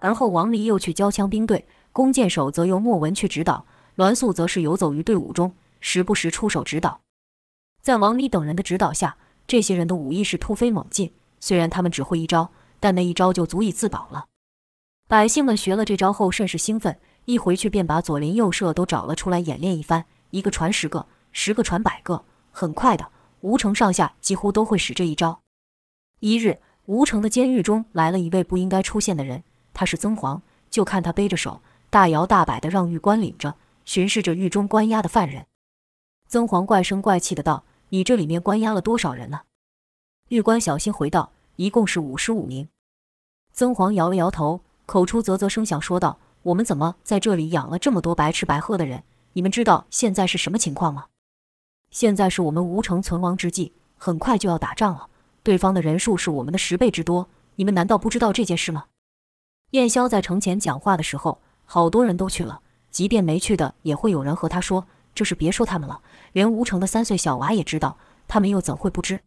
[0.00, 7.00] 而后王离又去教枪兵队，弓箭手则由莫文去指导，栾素则是游走于队伍中，时不时出手指导。
[7.84, 11.12] 在王离等人的指导下，这些人的武艺是突飞猛进。
[11.38, 14.24] 虽然他们只会一招，但那一招就足以自保了。
[15.06, 23.10] 百姓们学了这招后甚是兴奋，一回去便把左邻右舍都找了出来演练一番，一个传十个，十个传百个，很快的，
[23.42, 25.42] 吴城上下几乎都会使这一招。
[26.20, 29.44] 一日，吴城的监狱中来了一位不应该出现的人，
[29.74, 30.40] 他是曾黄。
[30.70, 35.44] 就看他背着手，大摇大摆地让狱官领着，巡视着狱中关押的犯人。
[36.26, 39.42] 曾黄怪声怪气地道：“你这里面关押了多少人呢？”
[40.28, 42.68] 狱官小心回道：“一共是五十五名。”
[43.54, 49.04] 曾黄摇了摇头，口出啧啧声响，说道：“我们怎么在这里养了这么多白吃白喝的人？
[49.34, 51.06] 你们知道现在是什么情况吗？
[51.92, 55.08] 现在是我们吴城存亡之际，很快就要打仗了。”
[55.44, 58.86] 对方的人数是我们的十倍之多，你们难道不知道这件事吗？
[59.70, 66.00] 燕霄在城前讲话的时候，好多人都去了，即便没去的，也会有人和他说：“这事别说他们了，
[66.32, 67.96] 连吴城的三岁小娃也知道，
[68.26, 69.20] 他们又怎会不知？”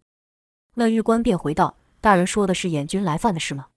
[0.76, 3.68] 那狱官便回道：“大人说的是演军来犯的事吗？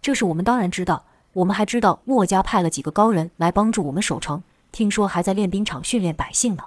[0.00, 6.64] 这事我们当然知道，我们还知道墨家派了几个高人来帮助我们守城，听说还在练兵场训练百姓呢。”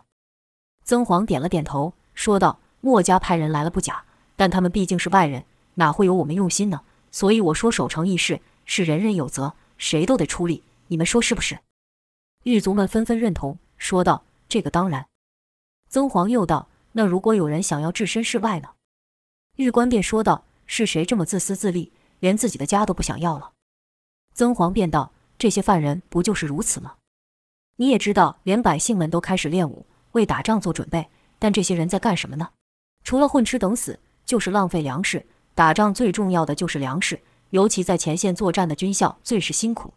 [0.83, 4.03] 曾黄点了点头，说道：“墨家派人来了不假。”
[4.35, 5.43] 但他们毕竟是外人，
[5.75, 6.81] 哪会有我们用心呢？
[7.12, 10.63] 所以我说守城一事是人人有责，谁都得出力。
[10.88, 11.59] 你们说是不是？
[12.43, 15.07] 狱卒们纷纷认同，说道：“这个当然。”
[15.88, 18.71] 曾黄又道：“那如果有人想要置身事外呢？”
[19.55, 23.53] 狱官便说道：“是谁这么自私自利，连自己的家都不想要了？”
[24.35, 26.95] 曾黄便道：“这些犯人不就是如此吗？
[27.77, 32.49] 你也知道，连百姓们都开始练武，为打仗做准备，但这些人在干什么呢？
[33.05, 39.95] 除了混吃等死。”就是浪费粮食，打仗最重要的就是粮食，尤其在前线作战的军校最是辛苦。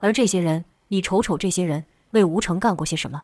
[0.00, 3.22] 而这些人，你瞅瞅这些人为吴城干过些什么？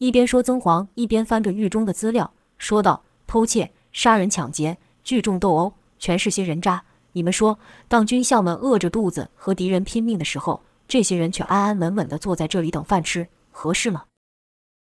[0.00, 6.82] 一边说，曾黄一边翻着狱中的资料，说道：“偷窃、杀人、抢劫、聚众斗殴，全是些人渣。
[7.12, 14.04] 你们说，当军校们饿着肚子和敌人拼命的时候，这些人却安安稳稳地坐在这里等饭吃，合适吗？”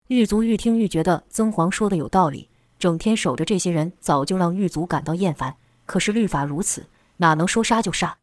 [0.09, 2.47] 狱卒愈听愈觉得曾黄说的有道理。
[2.77, 5.55] 整天守着这些人，早就让狱卒感到厌烦。
[5.87, 6.85] 可是律法如此，
[7.17, 8.19] 哪能说杀就杀？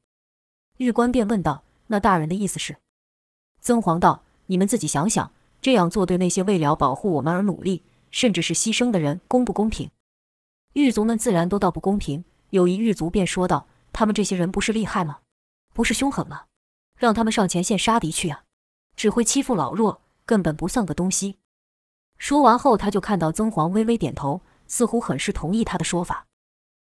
[0.76, 2.76] 狱官便问道：“那大人的意思是？”
[3.60, 5.32] 曾黄道：“你们自己想想，
[5.64, 9.90] 这样做对那些为了保护我们而努力，甚至是牺牲的人，公不公平？”
[10.74, 12.22] 狱卒们自然都道不公平。
[12.50, 15.20] 有一狱卒便说道：“他们这些人不是厉害吗？
[15.72, 16.42] 不是凶狠吗？
[16.98, 18.44] 让他们上前线杀敌去啊！
[18.94, 21.38] 只会欺负老弱，根本不算个东西。”
[22.18, 26.26] 说完后，他就看到曾黄微微点头，似乎很是同意他的说法。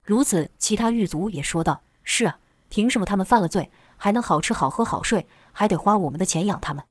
[0.06, 2.38] 如此，其他狱卒也说道：“是啊，
[2.70, 6.82] 凭什么他们犯了罪还能好吃好喝好睡，还得花我们的钱养他们？”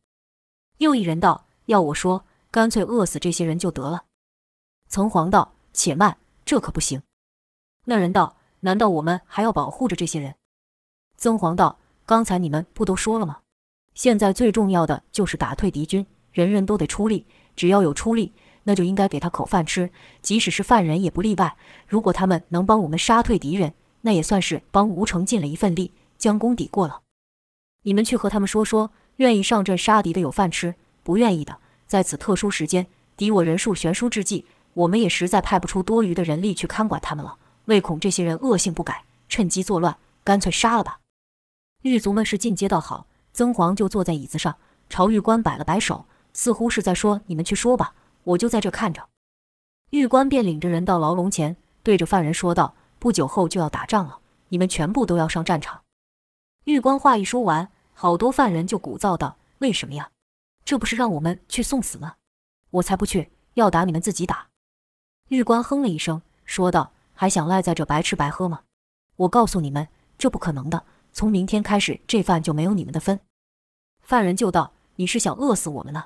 [0.78, 4.06] 又一人道：“要我说，干脆饿死这些人就得了。”
[4.88, 7.02] 曾黄道：“且慢，这可不行。”
[7.86, 10.36] 那人道：“难道我们还要保护着这些人？”
[11.18, 13.40] 曾黄道：“刚才你们不都说了吗？
[13.94, 18.34] 现在最重要的就是打退敌军，人人都得出力。”只要有出力，
[18.64, 19.92] 那就应该给他口饭吃，
[20.24, 21.56] 即使是犯人也不例外。
[21.88, 27.02] 如果他们能帮我们杀退敌人，那也算是帮吴城尽了一份力，将功抵过了。
[27.84, 30.74] 你们去和他们说说，愿意上阵杀敌的有饭吃，
[31.04, 37.38] 不愿意的，在此特殊时间，敌我人数悬殊之际，我们也实在派不出多余的人力去看管他们了。
[37.66, 41.00] 唯恐这些人恶性不改，趁机作乱，干脆杀了吧。
[41.84, 44.56] 狱卒们是进阶道好，曾黄就坐在椅子上，
[44.90, 47.94] 朝狱官摆了摆手，似乎是在说：“你们去说吧，
[48.24, 49.08] 我就在这看着。”
[49.92, 55.82] 狱官便领着人到牢笼前，对着犯人说道：“不久后就要打仗了，你们全部都要上战场。”
[56.66, 60.10] 狱官话一说完，好多犯人就鼓噪道：“为什么呀？
[60.66, 62.16] 这不是让我们去送死吗？
[62.72, 63.32] 我才不去！
[63.54, 64.48] 要打你们自己打。”
[65.30, 68.62] 狱官哼了一声，说道：“还想赖在这白吃白喝吗？
[69.16, 69.88] 我告诉你们，
[70.18, 70.86] 这不可能的。
[71.12, 73.20] 从明天开始，这饭就没有你们的分。”
[74.02, 76.06] 犯人就道：“你是想饿死我们呢？”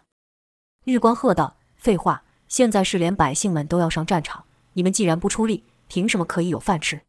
[0.86, 2.24] 狱官喝道：“废话！
[2.48, 7.02] 现在是连百姓们都要上战场，你们既然不出力，凭什么可以有饭吃？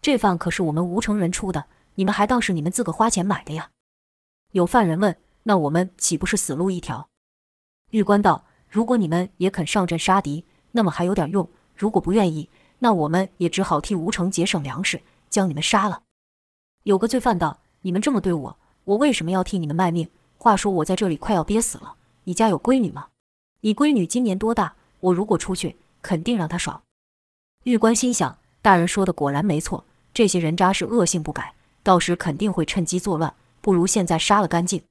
[0.00, 3.70] 这饭可是我们吴城人出的，你们还当是你们自个花钱买的呀？”
[4.52, 7.08] 有犯人问：“那我们岂不是死路一条？”
[7.90, 16.02] 狱官道：“如果你们也肯上阵杀敌，那么还有点用；如果不愿意，那我们也只好替吴城节省粮食，将你们杀了。”
[16.82, 20.10] 有个罪犯道：“你们这么对我，我为什么要替你们卖命？
[20.36, 21.94] 话说我在这里快要憋死了。
[22.24, 23.08] 你家有闺女吗？
[23.60, 24.74] 你闺女今年多大？
[25.00, 26.82] 我如果出去，肯定让她爽。”
[27.64, 33.34] 狱官心想：大人说的果然没错，这些人渣是恶性不改，到时肯定会趁机作乱。
[33.60, 34.82] 不如现在杀了干净。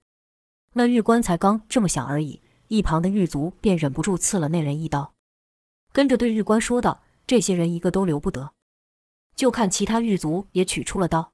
[0.73, 5.13] 那狱官才刚这么想而已，一旁的狱卒便忍不住刺了那人一刀，
[5.91, 8.51] 跟着对狱官说道：“这些人一个都留不得。”
[9.35, 11.31] 就看其他狱卒也取出了刀。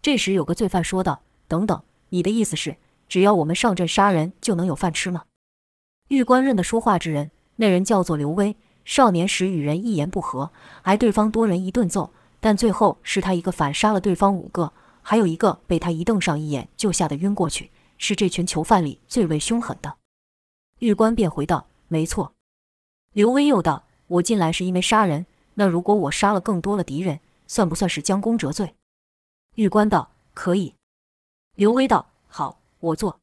[0.00, 2.76] 这时有个罪犯说道：“等等，你的意思是，
[3.08, 5.24] 只要我们上阵杀人就能有饭吃吗？”
[6.08, 10.52] 狱官认得说话之人，那人叫做刘威，少年时与人一言不合，
[10.82, 14.72] 挨对方多人一顿揍，但最后是他一个反杀了对方五个。
[15.04, 17.72] 还有一个被他一瞪上一眼就吓得晕过去，
[18.02, 19.96] 是这群囚犯里最为凶狠的。
[20.80, 22.34] 狱官便回道：“没错。”
[23.14, 25.24] 刘威又道：“我进来是因为杀人，
[25.54, 28.74] 那如果我杀了更多的敌人，算不算是将功折罪？”
[29.54, 30.74] 狱官道：“可以。”
[31.54, 33.20] 刘威道：“好，我做。”